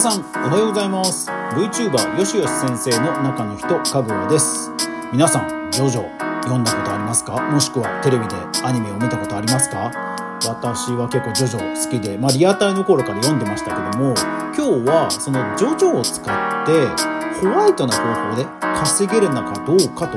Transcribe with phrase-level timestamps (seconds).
[0.00, 1.28] 皆さんおはようございます。
[1.28, 4.70] VTuber よしよし先生の中の人かぐわです。
[5.12, 7.38] 皆さんジョジョ読んだことありますか？
[7.52, 8.34] もしくはテレビで
[8.64, 9.92] アニメを見たことありますか？
[10.48, 14.14] 私は結構ジョジョ好きで、まあ、リアタイの頃から読んでましたけども
[14.56, 16.24] 今日はそのジョジョを使っ
[16.64, 16.72] て
[17.44, 18.46] ホワイトな方法で
[18.80, 20.16] 稼げるのかどうかと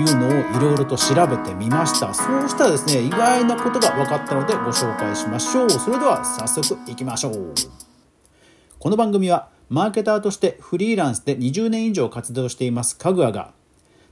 [0.00, 2.14] いうのをいろいろと調べてみました。
[2.14, 5.70] そうしたらですね意外なことが分かったのでご紹介しましょう。
[5.70, 7.52] それでは早速いきましょう。
[8.84, 13.54] この番組はマーケターとしてフリーランスで20年以上活動していますかぐわが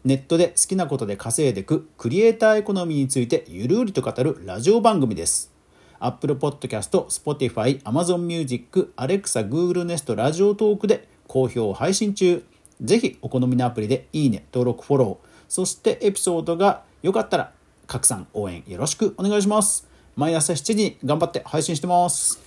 [0.03, 5.53] ネットで好きなことで稼いでくクリエイターエコノミーについてゆるりと語るラジオ番組です。
[5.99, 12.43] Apple Podcast、Spotify、Amazon Music、Alexa、Google Nest、ラジオトークで好評配信中。
[12.81, 17.53] ぜひお好みのアプリでいいね、登録、フォローそしてエピソードが良かったら
[17.87, 19.87] 拡散応援よろしくお願いします。
[20.17, 22.42] 毎朝7時に頑張って配信してます。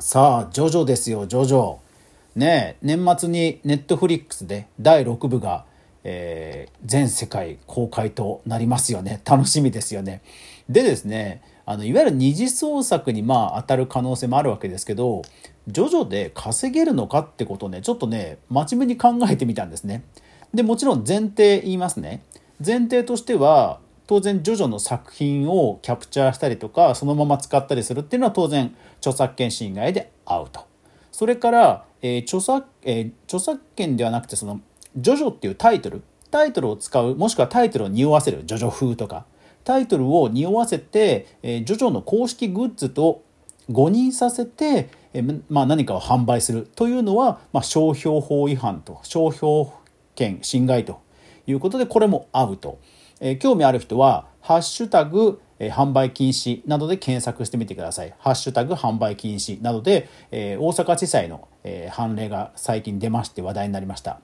[0.00, 1.78] さあジョジョですよジョジョ。
[2.34, 5.64] ね年末にネットフリックスで第6部が、
[6.02, 9.20] えー、全世界公開となりますよね。
[9.24, 10.20] 楽しみですよね。
[10.68, 15.22] でですねあのいわゆる二次創作にまあ当たる可能性もあるわけですけど
[15.68, 20.02] ジョジョで稼げるのかってことをねちょっとね真面目に考えてみたんですね。
[20.52, 22.24] でもちろん前提言いますね。
[22.64, 30.66] 前提としては当然ジョジョの作品をキャプチャーしたりとかそのまま使ったりするっていうのは当然著作権侵害でアウト
[31.10, 34.60] それから、えー、著作えー、著作権ではなくてその
[34.96, 36.02] ジョジョっていうタイトル。
[36.30, 39.24] タイトルを使うもしくはタイトルを匂わせるジョジョ風とか。
[39.62, 43.22] タイトルを匂わせて、えー、ジョジョの公式グッズと
[43.70, 49.70] 誤認させて、えーまあ、何かを販売するというのは、まあ、商標法違反と商標
[50.14, 51.00] 権侵害と
[51.46, 52.78] いうことでこれもアウト、
[53.26, 64.20] え、興味ある人は「ハッシュタグ、え、販売禁止」などで検索してみてください「ハッシュタグ販売禁止」などで、え、大阪地裁の、え、判例が最近出まして話題になりました。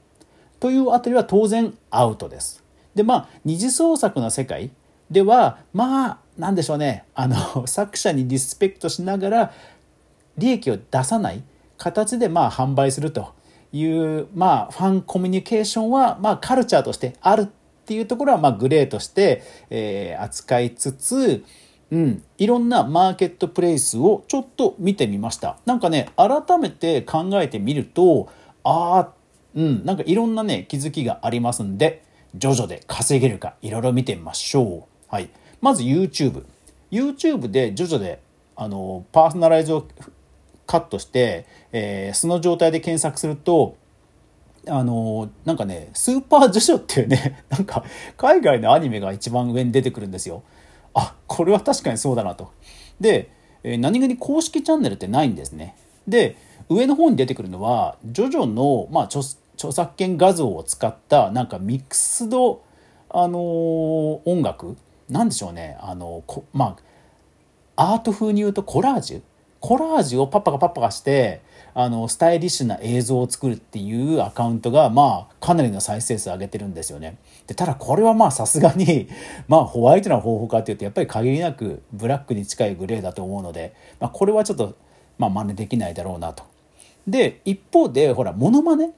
[0.61, 2.63] というあたりは当然アウトです。
[2.95, 4.71] でまあ二次創作の世界
[5.11, 7.05] ではまあなんでしょうね。
[7.15, 9.53] あの 作者にリスペクトしながら
[10.37, 11.43] 利益を出さない
[11.79, 13.33] 形でまあ販売すると
[13.73, 17.49] いうまあファンコミュニケーションはまあカルチャーとしてある
[17.91, 21.45] っていうところはまあグレーとして、えー、扱いつつ
[21.91, 25.59] うん、いろんなマーケットプレイスをちょっと見てみました。
[25.67, 28.29] なんかね、改めて考えてみると、
[28.63, 29.13] ああ、
[29.57, 32.05] うん、なんかいろんなね、気づきがありますんで、
[32.37, 35.13] 徐々で稼げるか、いろいろ見てみましょう。
[35.13, 35.31] はい。
[35.61, 36.45] まず YouTube。
[36.93, 38.21] YouTube で徐々で、
[38.55, 39.89] あの、パーソナライズを
[40.67, 43.77] カットして、えー、その状態で検索すると
[44.69, 47.85] あのなんかねスーパージョジョっていうね なんか
[48.17, 50.43] 海外のアニメが一番上に出てくるんですよ。
[50.93, 52.51] あこれは確かにそうだなと。
[53.01, 53.31] で、
[53.63, 55.77] えー、何気に公式チャンネルってないんですね。
[56.07, 56.37] で
[56.69, 59.23] 上の方に出てくるのはジョジョの、まあ、著
[59.55, 62.63] 著作権画像を使ったなんかミックスド、
[63.11, 64.77] あのー、音楽？
[65.09, 66.77] なんでしょうねあのこま
[67.77, 69.23] あアート風に言うとコラージュ？
[69.61, 71.43] コラージュをパッパカパッパカして
[71.83, 77.17] あのスタイリッシュな映像を作るっていうアカウントがまあかなりの再生数上げてるんですよね。
[77.47, 79.09] でただこれはまあさすがに
[79.49, 84.75] まあホワイトな方法かっていうとやっぱり限りなくブラックに近いグレーだと思うので、まあ、これはちょっと
[85.17, 86.45] まあ真似できないだろうなと。
[87.07, 88.91] で一方でほらモノマネ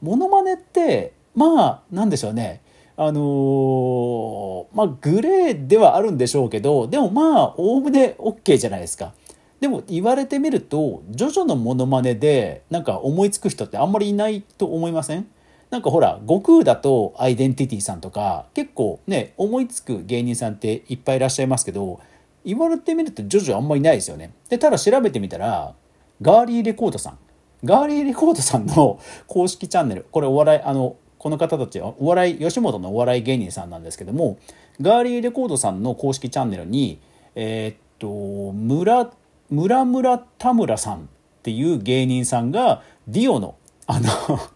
[0.00, 2.60] モノマネってまあなんでしょうね
[2.96, 9.14] あのー、まあグレーではあるんでしょうけどでもまあおおむね OK じゃないですか。
[9.60, 15.26] でも言われてみるとジョジョのモノマネでなんか思いつく人ってあんまりいないと思いません？
[15.70, 22.00] なんかほら悟空だとアイデンティティさんとか結構ね思いつく芸人さんっていっぱいいらっしゃいますけど
[22.44, 24.32] 言われてみるとジョジョあんまりいないですよね。
[24.48, 25.74] でただ調べてみたら
[26.22, 27.18] ガーリーレコードさん
[27.62, 28.98] ガーリーレコードさんの
[29.28, 34.38] 公式チャンネルこれお笑いあのこの方たちはお笑い吉本のお笑い芸人さんなんですけども
[34.80, 36.98] ガーリーレコードさんの公式チャンネルに
[37.34, 39.10] えー、っと村
[39.50, 41.00] 村村田村さんっ
[41.42, 43.56] ていう芸人さんがディオの
[43.86, 44.08] あの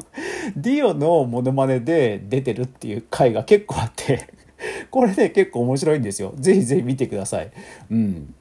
[0.57, 4.29] ディオのモノマネで出てるっていう回が結構あって
[4.91, 7.51] これね結構面白いんですよぜひぜひ見てください
[7.91, 8.35] うん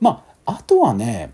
[0.00, 1.30] まああとはね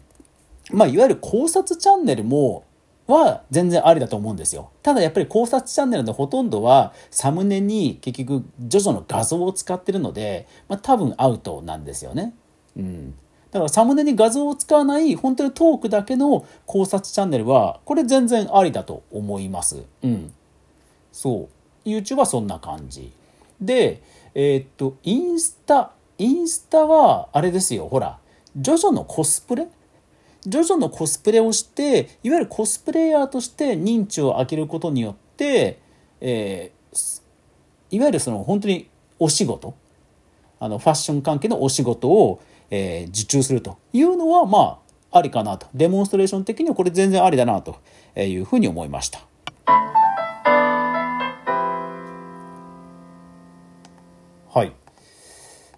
[0.70, 2.64] まあいわゆる考察チャンネルも
[3.06, 4.70] は全然ありだと思うんですよ。
[4.82, 12.34] ただやっぱり考察チャンネルのほとんどはサムネに結局ジョジョの画像を使ってるので、まあ、多分アウトなんですよね。
[12.76, 13.14] うん。
[13.54, 19.84] だからサムネに画像を使わない本当にトークだけの考察チャンネルはこれ全然ありだと思います。
[20.02, 20.32] うん。
[21.12, 21.48] そ
[21.84, 21.88] う。
[21.88, 23.12] YouTube はそんな感じ。
[23.60, 24.02] で、
[24.34, 27.86] えー、っと、インスタ、インスタはあれですよ。
[27.86, 28.18] ほら、
[28.56, 29.68] ジョジョのコスプレ？
[30.42, 35.78] ジョジョのコスプレをしていわゆるコスプレイヤーとして認知を開けることによって、
[36.20, 37.22] えー、
[37.92, 38.88] いわゆるその本当に
[39.20, 39.74] お仕事？
[40.58, 42.40] あのファッション関係のお仕事を、
[42.70, 44.80] えー、受注するというのはま
[45.12, 47.76] あありかなとデモンストレーション的にはこれ全然ありだなと
[48.16, 49.20] いうふうに思いました。
[54.54, 54.72] はい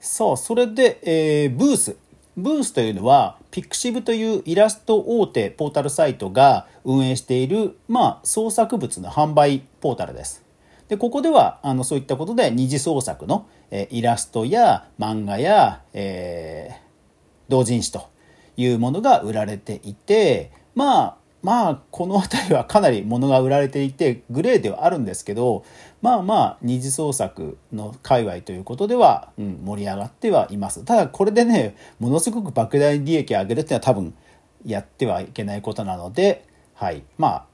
[0.00, 1.96] さあそれで、えー、ブース
[2.36, 10.45] ブースというのはピクシブというイラスト大手ポータルサイトが運営している、まあ、創作物の販売ポータルです。
[10.88, 16.76] でここではあのそういったことで二次創作の、えイラストや漫画や、えー、
[17.48, 18.08] 同人誌と
[18.56, 25.64] いうものが売られていてまあまあこの辺りはかなり物が売られていてグレーではあるんですけど
[26.02, 30.84] まあまあ二次創作の界隈ということでは、うん、盛り上がってはいます。
[30.84, 34.14] ただこれでねものすごく莫大利益を上げるっていうのは多分
[34.64, 37.02] やってはいけないことなのではい。
[37.18, 37.46] まあ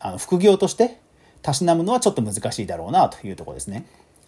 [0.00, 1.00] あの副業として
[1.44, 3.86] たしなむのはちょっと難しいだろうなというところですね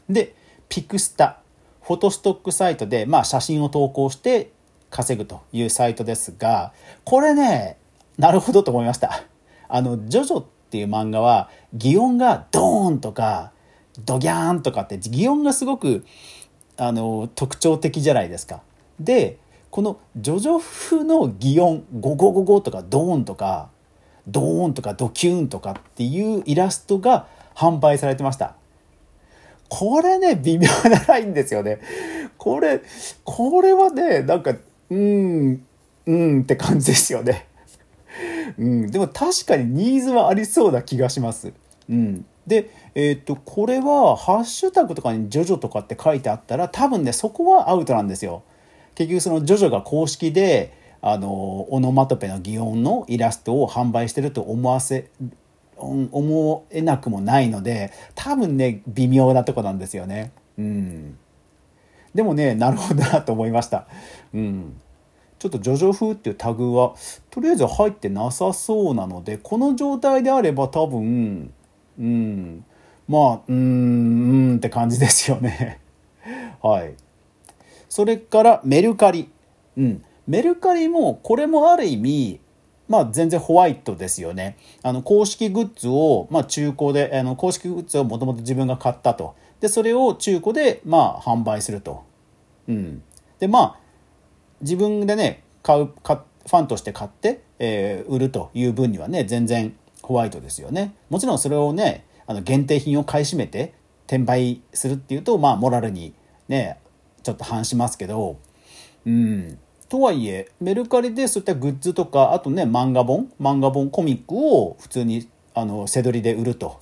[0.09, 0.37] で
[0.69, 1.41] ピクスタ
[1.83, 4.53] フォトストックサイトで、まあ、写真を投稿して
[4.91, 6.73] 稼ぐというサイトですが
[7.05, 7.79] これね
[8.19, 9.25] なるほどと思いました。
[9.69, 13.53] あの、ジョジョっていう漫画は、擬音がドーンとか、
[14.05, 16.05] ドギャーンとかって、擬音がすごく、
[16.77, 18.63] あの、特徴的じゃないですか。
[19.01, 19.39] で、
[19.71, 23.69] このジョジョ風の擬音、ゴゴゴゴとかドーンとか、
[24.27, 28.55] ドーンとかドキューンとかっていうイラストが販売されてました。
[29.69, 31.81] これね、微妙なラインですよね。
[32.39, 32.83] これ、
[33.25, 34.55] これはね、なんか、
[34.91, 35.67] うん、
[36.07, 37.47] うんって感じですよね。
[38.59, 41.53] うん、でも確かにニーズはありそうな気がします。
[41.89, 48.43] うん、で、えー、っとこれはハッシュタグとかに「ジョジョ」とかって書いてあったら多分ねそこはアウトなんですよ。
[48.95, 50.73] 結局そのジョジョが公式で
[51.09, 55.09] あのオノマトペの擬音のイラストを販売してると思わせ
[55.77, 60.33] 思えなくもないので多分ね微妙なとこなんですよね。
[60.59, 61.17] うん、
[62.13, 63.87] でもねなるほどなと思いました。
[64.35, 64.81] うん。
[65.39, 66.97] ちょっとジョジョ風っていうタグは
[67.31, 71.55] とりあえず入ってなさそうなのでこの状態であれば多分
[72.01, 72.65] うん。
[73.07, 75.79] まあうんうんって感じですよね。
[76.61, 76.95] はい。
[77.89, 79.31] それからメルカリ。
[79.77, 80.03] うん。
[80.27, 82.41] メルカリもこれもある意味
[82.89, 84.57] まあ全然ホワイトですよね。
[84.83, 89.35] あの公式グッズを、まあ、中古であの公式グッズをもともと自分が買ったと。
[89.61, 92.05] でそれを中古でまあ販売すると。
[92.69, 93.03] うん、
[93.39, 93.79] でまあ
[94.61, 103.75] 自分でね買うファンとして買って、えー、売るという分にはね全然ホワイトですよねもちろんそれをねあの限定品を買い占めて
[104.07, 106.15] 転売するっていうとまあモラルに
[106.49, 106.79] ね
[107.23, 108.39] ちょっと反しますけど
[109.05, 109.59] うん
[109.89, 116.81] とはいえメルカリでそういったグッズとかあとね漫画本漫画本コミックを普通にあの背取りで売ると。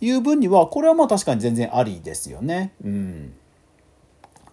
[0.00, 2.72] いう分にはこれはまあ確かに全然ありですよね。
[2.84, 3.32] うん、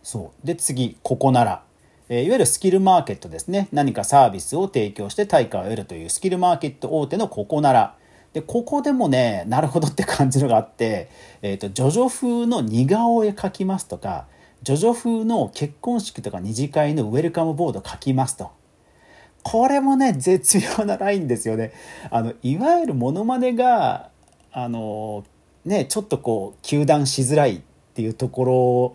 [0.01, 0.47] そう。
[0.47, 1.63] で次ここなら
[2.09, 3.67] えいわゆるスキルマーケットですね。
[3.71, 7.95] 何かサービスを提供して対価を得るというスキルマーケット大手のここなら
[8.33, 11.09] でここでもねなるほどって感じのがあって、
[11.41, 14.25] えーと、ジョジョ風の似顔絵描きますとか
[14.63, 18.51] ジョジョ風の結婚式とか二次会のウェルカムボード書きますと。
[19.43, 21.73] これもね絶妙なラインですよね。
[22.09, 24.09] あのいわゆるモノマネが
[24.51, 25.25] あの
[25.65, 27.61] ねちょっとこう糾弾しづらいっ
[27.93, 28.93] ていうとこ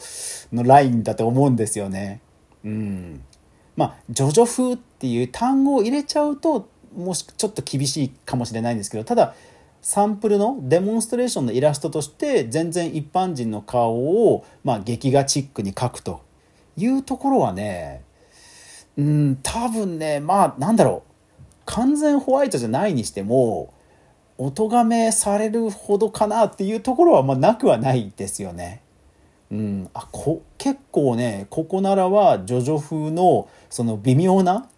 [0.53, 2.21] ろのラインだと思うんですよね。
[2.65, 3.23] うん。
[3.77, 9.35] まあ「ジョジョ風」っていう単語を入れちゃうともしちょっと厳しいかもしれないんですけどただ
[9.81, 13.95] サンプルのデモンストレーションのイラストとして全然一般人の顔
[14.33, 16.23] を、まあ、劇画チックに描くと
[16.77, 18.03] いうところはね
[18.97, 21.13] うん多分ねまあなんだろう
[21.65, 23.73] 完全ホワイトじゃないにしても
[24.39, 28.83] お咎めされるほどかなっていうところはまあなくはないですよね。
[29.51, 34.69] うん、あこ結構ねここならはジョジョ風のその微妙な、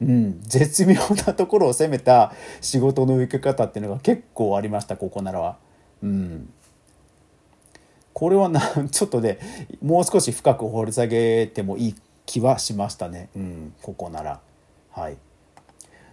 [0.00, 0.96] うん、絶妙
[1.26, 5.56] なところを攻めた仕事の受け方っていうのが結構ありましたここならは。
[6.02, 6.52] うん、
[8.12, 8.60] これはな
[8.90, 9.38] ちょっとね
[9.82, 11.94] もう少し深く掘り下げてもいい
[12.26, 14.40] 気はしましたね、うん、ここなら。
[14.90, 15.16] はい。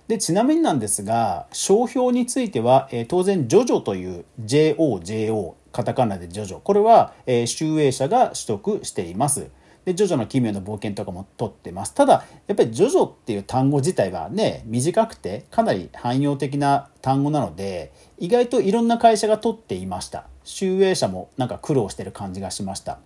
[0.08, 6.60] でちなみになんですが商標については、えー、当然「ジョジョ」という JOJO カタカナでジョジョ。
[6.60, 9.48] これは、えー、集英社が取得しています。
[9.86, 11.94] でジョジョの奇妙な冒険とかも取ってます。
[11.94, 20.28] ただやっぱりジョジョっていう単語自体はね短くてかなり汎用的な単語なので意外といろんな会社が取っていました。
[20.44, 23.00] 集英社もなんか苦労してる感じがしました。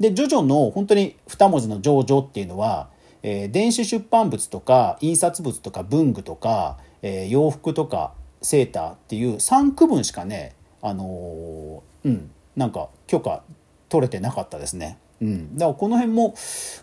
[0.00, 2.88] でジョジョの本当に2文字のジョジョっていうのは
[3.22, 13.42] えー、電子出版物とか印刷物とか文具とか、えー、洋服とかセーターっていう3区分しかねあのー、うんなんか許可
[13.88, 14.98] 取れてなかったですね。
[15.20, 16.34] うん、だからこの辺も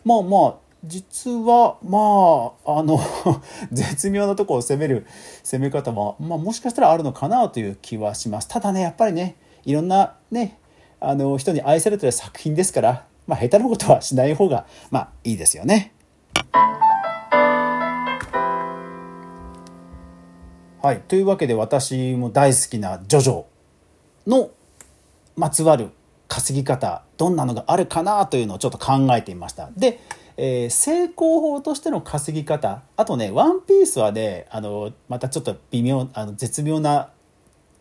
[0.04, 3.00] まあまあ実はまああの
[3.72, 5.06] 絶妙なとこを攻める
[5.44, 8.48] 攻め方も、まあ、もしかしたらあるのかなという気はします。
[8.48, 10.60] ただねやっぱりねいろんなね
[11.00, 15.94] あの人に愛されてる作品ですから、まあ、下手なことはしない方がまあいいですよね。
[20.82, 23.46] はい、というわけで私も大好きなジョジョ
[24.28, 24.52] の
[25.36, 25.90] まつわる
[26.36, 29.70] 稼ぎ方どんなのがあるかなというのをちょっと考えてみました。
[29.78, 30.00] で
[30.38, 37.12] えー、成功法としての稼ぎ方あとね「ワンピースはねあのまたちょっと微妙あの絶妙な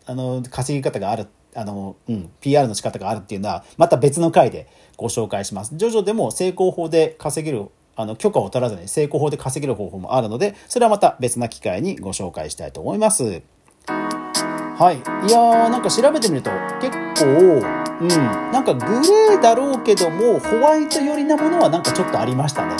[0.05, 5.75] あの稼ぎ方があるあの、うん、PR の仕方があるっていうのはまた別の回でご紹介します。
[5.75, 7.65] ジョジョでも成功法で稼げる
[7.97, 13.41] あの許可を取らずに成功法で稼げる方法もあるのでそれはまた別な機会にご紹介したいと思います。
[13.87, 22.75] はい、いやーなんか調べてみると結構うん、なんかグレーだろうけどもホワイト寄りなものはなんかちょっとありましたね。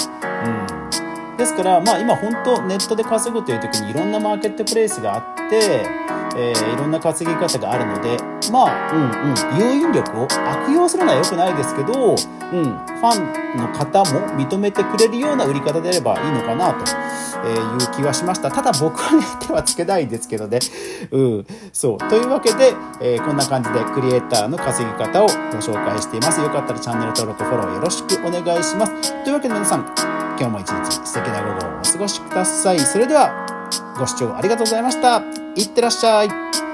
[1.31, 6.04] うん、ですからまあ今本当ネットで稼ぐという時にいろんなマーケットプレイスがあって、
[6.38, 8.18] えー、いろんな稼ぎ方があるので
[8.51, 16.80] まあうんうん誘引力を悪用するのは良くないですけど、うん、ファンの方も認めてくれるような売り方であればいいのかなと
[17.48, 18.51] いう気はしました。
[18.51, 20.60] ただ僕はね手はつけないんですけどね。
[21.12, 26.42] うん、そうというわけで、えー、こんな感じでクリエイターの稼ぎ方をご紹介しています。
[26.42, 29.24] よかったらチャンネル登録フォローよろしくお願いします。
[29.24, 29.86] というわけで皆さん
[30.38, 32.80] 今日も一日素敵な午後をお過ごしください。
[32.80, 33.54] それでは
[33.98, 35.24] ご視聴ありがとうございました。
[35.56, 36.64] いってらっしゃい。